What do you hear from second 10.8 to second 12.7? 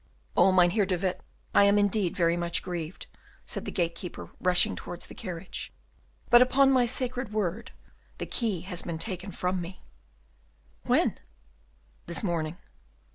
"When?" "This morning."